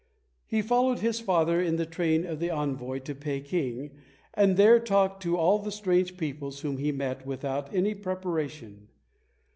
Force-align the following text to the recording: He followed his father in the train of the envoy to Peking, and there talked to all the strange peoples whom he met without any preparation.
He 0.47 0.63
followed 0.63 0.97
his 0.97 1.19
father 1.19 1.61
in 1.61 1.75
the 1.75 1.85
train 1.85 2.25
of 2.25 2.39
the 2.39 2.49
envoy 2.49 2.97
to 3.01 3.13
Peking, 3.13 3.91
and 4.33 4.57
there 4.57 4.79
talked 4.79 5.21
to 5.21 5.37
all 5.37 5.59
the 5.59 5.71
strange 5.71 6.17
peoples 6.17 6.61
whom 6.61 6.77
he 6.77 6.91
met 6.91 7.23
without 7.23 7.71
any 7.71 7.93
preparation. 7.93 8.87